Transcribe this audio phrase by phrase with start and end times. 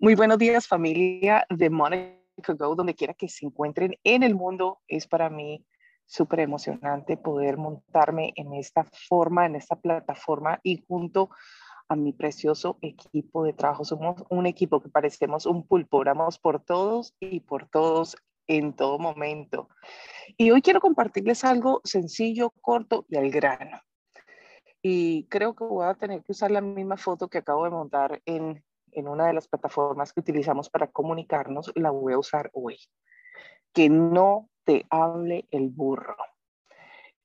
[0.00, 4.78] Muy buenos días familia de Monica Go, donde quiera que se encuentren en el mundo.
[4.86, 5.66] Es para mí
[6.06, 11.30] súper emocionante poder montarme en esta forma, en esta plataforma y junto
[11.88, 13.84] a mi precioso equipo de trabajo.
[13.84, 19.00] Somos un equipo que parecemos un pulpo, oramos por todos y por todos en todo
[19.00, 19.68] momento.
[20.36, 23.80] Y hoy quiero compartirles algo sencillo, corto y al grano.
[24.80, 28.22] Y creo que voy a tener que usar la misma foto que acabo de montar
[28.26, 32.78] en en una de las plataformas que utilizamos para comunicarnos, la voy a usar hoy.
[33.72, 36.16] Que no te hable el burro.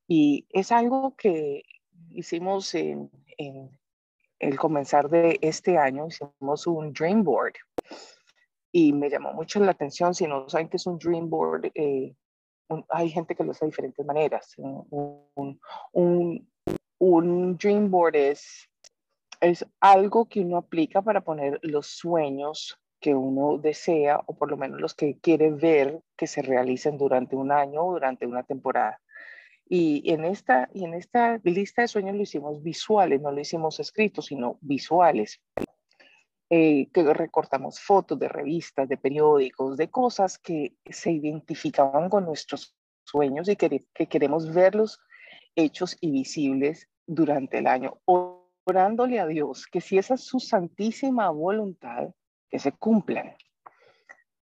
[0.07, 1.63] Y es algo que
[2.09, 3.09] hicimos en,
[4.39, 7.53] el comenzar de este año, hicimos un dream board.
[8.71, 12.15] Y me llamó mucho la atención, si no saben qué es un dream board, eh,
[12.89, 14.53] hay gente que lo hace de diferentes maneras.
[14.57, 15.59] Un,
[15.93, 16.49] un,
[16.97, 18.69] un dream board es
[19.43, 24.55] es algo que uno aplica para poner los sueños que uno desea o por lo
[24.55, 29.01] menos los que quiere ver que se realicen durante un año o durante una temporada.
[29.67, 33.81] Y en esta, y en esta lista de sueños lo hicimos visuales, no lo hicimos
[33.81, 35.41] escritos, sino visuales.
[36.49, 42.77] Eh, que recortamos fotos de revistas, de periódicos, de cosas que se identificaban con nuestros
[43.03, 44.99] sueños y que, que queremos verlos
[45.55, 47.97] hechos y visibles durante el año
[48.65, 52.09] orándole a Dios que si esa es su santísima voluntad,
[52.49, 53.35] que se cumplan.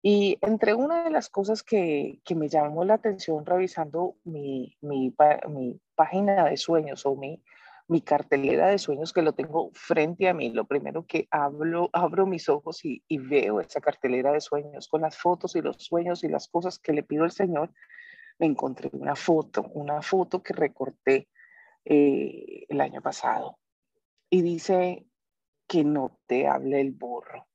[0.01, 5.13] Y entre una de las cosas que, que me llamó la atención revisando mi, mi,
[5.49, 7.43] mi página de sueños o mi,
[7.87, 12.25] mi cartelera de sueños que lo tengo frente a mí, lo primero que hablo, abro
[12.25, 16.23] mis ojos y, y, veo esa cartelera de sueños con las fotos y los sueños
[16.23, 17.73] y las cosas que le pido al Señor,
[18.39, 21.27] me encontré una foto, una foto que recorté
[21.83, 23.57] eh, el año pasado
[24.29, 25.05] y dice
[25.67, 27.47] que no te hable el burro.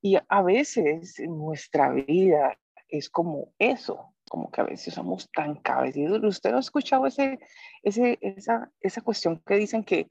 [0.00, 2.58] Y a veces nuestra vida
[2.88, 6.22] es como eso, como que a veces somos tan cabecidos.
[6.22, 7.38] ¿Usted no ha escuchado ese,
[7.82, 10.10] ese, esa, esa cuestión que dicen que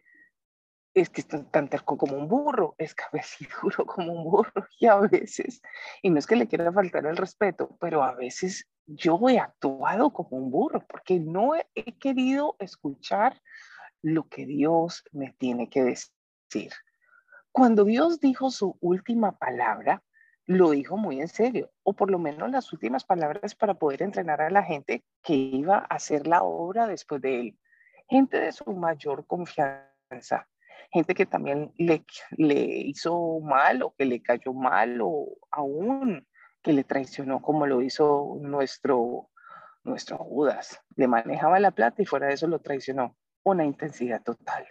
[0.94, 4.96] es que está tan terco como un burro, es cabeciduro como un burro y a
[4.96, 5.62] veces,
[6.02, 10.12] y no es que le quiera faltar el respeto, pero a veces yo he actuado
[10.12, 13.40] como un burro porque no he querido escuchar
[14.02, 16.72] lo que Dios me tiene que decir.
[17.52, 20.04] Cuando Dios dijo su última palabra,
[20.46, 24.42] lo dijo muy en serio, o por lo menos las últimas palabras para poder entrenar
[24.42, 27.60] a la gente que iba a hacer la obra después de él.
[28.08, 30.48] Gente de su mayor confianza,
[30.92, 32.06] gente que también le,
[32.38, 36.26] le hizo mal o que le cayó mal o aún
[36.62, 39.30] que le traicionó como lo hizo nuestro,
[39.84, 40.82] nuestro Judas.
[40.96, 43.18] Le manejaba la plata y fuera de eso lo traicionó
[43.52, 44.68] una intensidad total.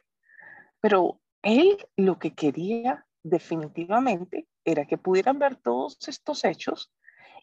[0.81, 6.93] Pero él lo que quería definitivamente era que pudieran ver todos estos hechos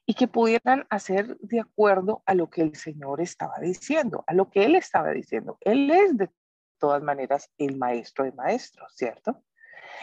[0.06, 4.50] y que pudieran hacer de acuerdo a lo que el Señor estaba diciendo, a lo
[4.50, 5.58] que Él estaba diciendo.
[5.62, 6.30] Él es de
[6.78, 9.42] todas maneras el maestro de maestros, ¿cierto?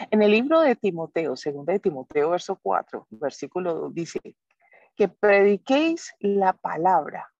[0.09, 4.19] En el libro de Timoteo, segundo de Timoteo, verso 4, versículo dice,
[4.95, 7.31] que prediquéis la palabra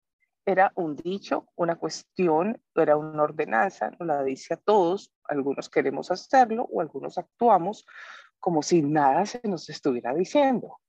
[0.45, 6.11] era un dicho, una cuestión, era una ordenanza, nos la dice a todos, algunos queremos
[6.11, 7.85] hacerlo o algunos actuamos
[8.39, 10.79] como si nada se nos estuviera diciendo.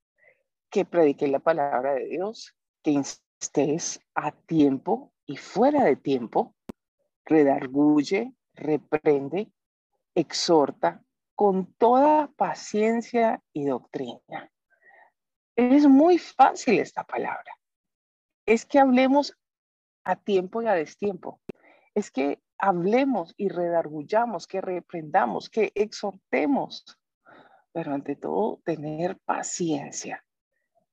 [0.70, 6.54] Que predique la palabra de Dios, que estés a tiempo y fuera de tiempo,
[7.26, 9.52] redarguye, reprende,
[10.14, 11.02] exhorta
[11.34, 14.50] con toda paciencia y doctrina.
[15.56, 17.52] Es muy fácil esta palabra.
[18.46, 19.36] Es que hablemos
[20.04, 21.40] a tiempo y a destiempo.
[21.94, 26.84] Es que hablemos y redargullamos, que reprendamos, que exhortemos,
[27.72, 30.24] pero ante todo tener paciencia.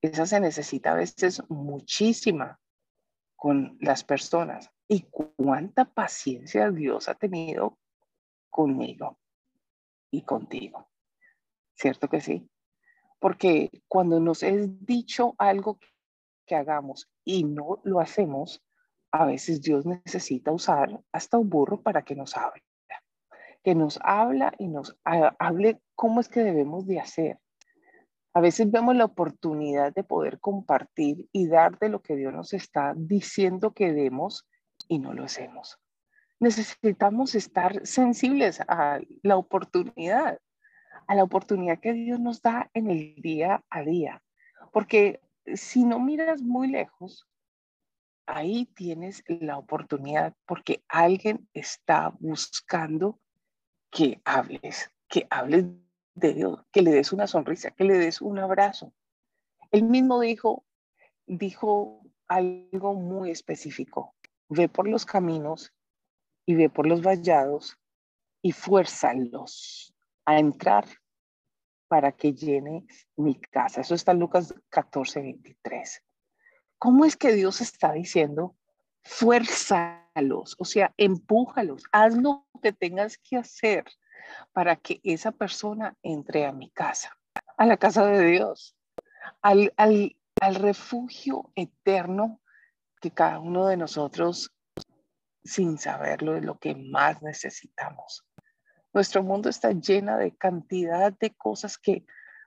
[0.02, 2.60] Esa se necesita a veces muchísima
[3.36, 4.72] con las personas.
[4.88, 7.78] ¿Y cuánta paciencia Dios ha tenido
[8.50, 9.20] conmigo
[10.10, 10.90] y contigo?
[11.76, 12.50] ¿Cierto que sí?
[13.20, 15.78] Porque cuando nos es dicho algo
[16.46, 18.64] que hagamos y no lo hacemos,
[19.12, 22.64] a veces Dios necesita usar hasta un burro para que nos hable,
[23.64, 27.40] que nos habla y nos hable cómo es que debemos de hacer.
[28.34, 32.54] A veces vemos la oportunidad de poder compartir y dar de lo que Dios nos
[32.54, 34.48] está diciendo que demos
[34.88, 35.80] y no lo hacemos.
[36.40, 40.40] Necesitamos estar sensibles a la oportunidad,
[41.08, 44.22] a la oportunidad que Dios nos da en el día a día.
[44.72, 45.20] Porque
[45.56, 47.28] si no miras muy lejos,
[48.30, 53.20] ahí tienes la oportunidad porque alguien está buscando
[53.90, 55.66] que hables, que hables
[56.14, 58.94] de Dios, que le des una sonrisa, que le des un abrazo.
[59.72, 60.64] Él mismo dijo,
[61.26, 64.16] dijo algo muy específico.
[64.48, 65.74] Ve por los caminos
[66.46, 67.78] y ve por los vallados
[68.44, 69.94] y fuérzalos
[70.26, 70.86] a entrar
[71.88, 72.86] para que llene
[73.16, 73.82] mi casa.
[73.82, 76.04] Eso está en Lucas 14, 23.
[76.80, 78.56] ¿Cómo es que Dios está diciendo?
[79.04, 83.84] Fuérzalos, o sea, empújalos, haz lo que tengas que hacer
[84.54, 87.18] para que esa persona entre a mi casa,
[87.58, 88.78] a la casa de Dios,
[89.42, 92.40] al, al, al refugio eterno
[93.02, 94.54] que cada uno de nosotros,
[95.44, 98.26] sin saberlo, es lo que más necesitamos.
[98.94, 102.06] Nuestro mundo está lleno de cantidad de cosas que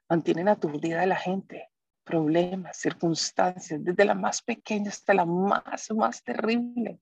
[0.08, 1.71] mantienen aturdida a la gente,
[2.04, 7.00] problemas, circunstancias, desde la más pequeña hasta la más, más terrible.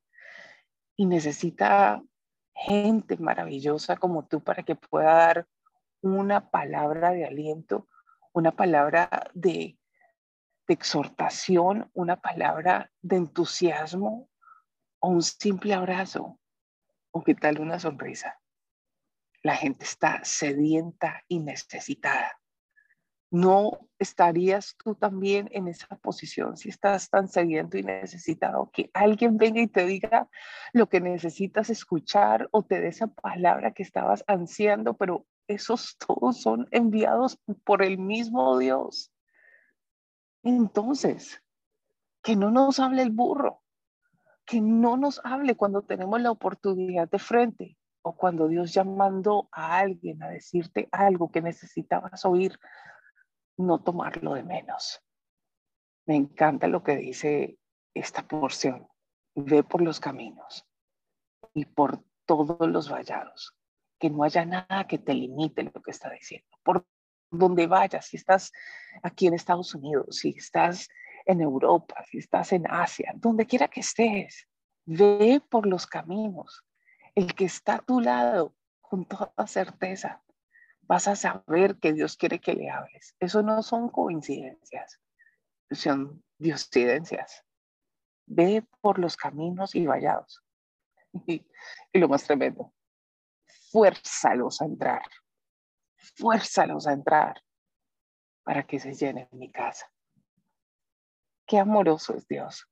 [0.97, 2.03] Y necesita
[2.55, 5.49] gente maravillosa como tú para que pueda dar
[6.03, 7.89] una palabra de aliento,
[8.33, 9.79] una palabra de,
[10.67, 14.29] de exhortación, una palabra de entusiasmo
[15.01, 16.39] o un simple abrazo
[17.13, 18.39] o qué tal una sonrisa.
[19.43, 22.40] La gente está sedienta y necesitada.
[23.31, 29.37] ¿No estarías tú también en esa posición si estás tan sediento y necesitado que alguien
[29.37, 30.29] venga y te diga
[30.73, 36.41] lo que necesitas escuchar o te dé esa palabra que estabas ansiando, pero esos todos
[36.41, 39.13] son enviados por el mismo Dios?
[40.43, 41.41] Entonces,
[42.23, 43.63] que no nos hable el burro,
[44.45, 49.49] que no nos hable cuando tenemos la oportunidad de frente, o cuando Dios ya mandó
[49.53, 52.59] a alguien a decirte algo que necesitabas oír,
[53.61, 55.03] no tomarlo de menos.
[56.07, 57.59] Me encanta lo que dice
[57.95, 58.89] esta porción.
[59.35, 60.67] Ve por los caminos
[61.55, 63.57] y por todos los vallados.
[63.99, 66.49] Que no haya nada que te limite lo que está diciendo.
[66.63, 66.87] Por
[67.31, 68.53] donde vayas, si estás
[69.03, 70.89] aquí en Estados Unidos, si estás
[71.27, 74.49] en Europa, si estás en Asia, donde quiera que estés,
[74.87, 76.65] ve por los caminos
[77.15, 80.23] el que está a tu lado, con toda certeza,
[80.91, 83.15] vas a saber que Dios quiere que le hables.
[83.21, 85.01] Eso no son coincidencias,
[85.71, 87.45] son diosidencias.
[88.27, 90.43] Ve por los caminos y vallados.
[91.27, 91.45] Y,
[91.93, 92.73] y lo más tremendo,
[93.73, 95.03] fuérzalos a entrar.
[96.17, 97.43] Fuérzalos a entrar
[98.45, 99.93] para que se llene mi casa.
[101.47, 102.69] Qué amoroso es Dios,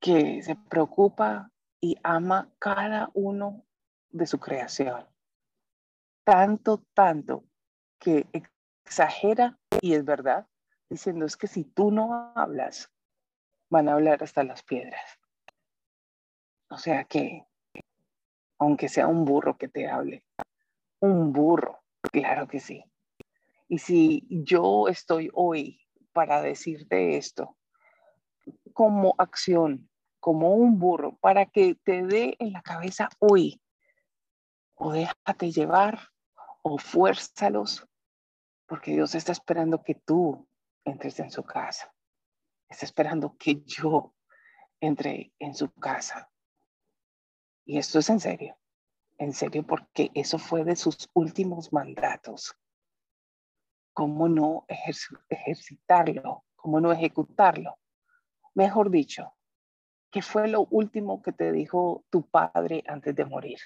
[0.00, 3.64] que se preocupa y ama cada uno
[4.10, 5.11] de su creación.
[6.24, 7.44] Tanto, tanto
[7.98, 10.46] que exagera y es verdad,
[10.88, 12.90] diciendo es que si tú no hablas,
[13.70, 15.18] van a hablar hasta las piedras.
[16.68, 17.46] O sea que,
[18.58, 20.24] aunque sea un burro que te hable,
[21.00, 21.82] un burro,
[22.12, 22.84] claro que sí.
[23.68, 25.80] Y si yo estoy hoy
[26.12, 27.56] para decirte esto
[28.72, 29.88] como acción,
[30.20, 33.60] como un burro para que te dé en la cabeza hoy.
[34.84, 36.10] O déjate llevar
[36.62, 37.86] o fuérzalos,
[38.66, 40.48] porque Dios está esperando que tú
[40.84, 41.94] entres en su casa.
[42.68, 44.12] Está esperando que yo
[44.80, 46.28] entre en su casa.
[47.64, 48.58] Y esto es en serio,
[49.18, 52.52] en serio, porque eso fue de sus últimos mandatos.
[53.92, 54.66] ¿Cómo no
[55.28, 56.44] ejercitarlo?
[56.56, 57.78] ¿Cómo no ejecutarlo?
[58.54, 59.32] Mejor dicho,
[60.10, 63.58] ¿Qué fue lo último que te dijo tu padre antes de morir?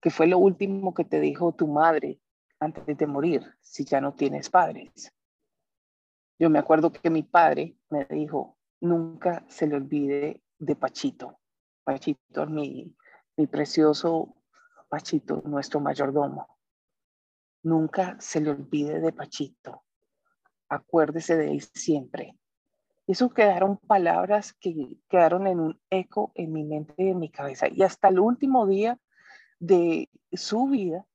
[0.00, 2.20] ¿Qué fue lo último que te dijo tu madre
[2.58, 5.12] antes de morir si ya no tienes padres?
[6.38, 11.38] Yo me acuerdo que mi padre me dijo, nunca se le olvide de Pachito.
[11.84, 12.96] Pachito, mi,
[13.36, 14.36] mi precioso
[14.88, 16.58] Pachito, nuestro mayordomo.
[17.62, 19.82] Nunca se le olvide de Pachito.
[20.70, 22.38] Acuérdese de él siempre.
[23.06, 27.66] Eso quedaron palabras que quedaron en un eco en mi mente y en mi cabeza.
[27.68, 28.98] Y hasta el último día
[29.60, 31.06] de su vida,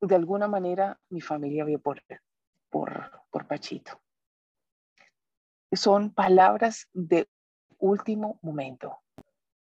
[0.00, 2.02] de alguna manera mi familia vio por,
[2.68, 4.00] por, por Pachito.
[5.72, 7.28] Son palabras de
[7.78, 8.98] último momento.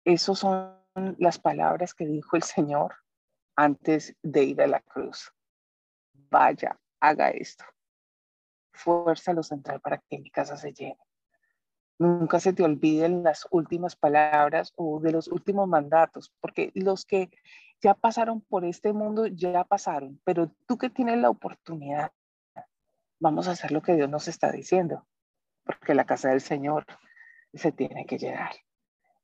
[0.05, 0.77] Esas son
[1.19, 2.95] las palabras que dijo el Señor
[3.57, 5.33] antes de ir a la cruz.
[6.13, 7.65] Vaya, haga esto
[8.77, 10.99] fuerza lo central para que mi casa se llene.
[11.99, 17.31] Nunca se te olviden las últimas palabras o de los últimos mandatos, porque los que
[17.81, 22.13] ya pasaron por este mundo ya pasaron, pero tú que tienes la oportunidad,
[23.19, 25.07] vamos a hacer lo que Dios nos está diciendo,
[25.65, 26.85] porque la casa del Señor
[27.55, 28.53] se tiene que llenar.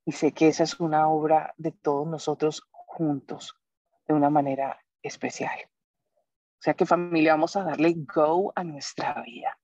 [0.07, 3.55] Y sé que esa es una obra de todos nosotros juntos,
[4.07, 5.59] de una manera especial.
[6.59, 9.59] sea que familia, vamos a darle go a nuestra vida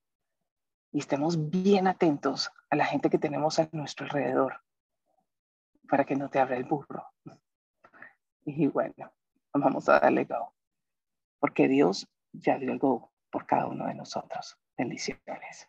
[0.91, 4.61] y estemos bien atentos a la gente que tenemos a nuestro alrededor
[5.87, 7.05] para que no te abra el burro.
[8.45, 9.11] Y bueno,
[9.53, 10.53] vamos a darle go,
[11.39, 14.57] porque Dios ya dio el go por cada uno de nosotros.
[14.77, 15.67] Bendiciones.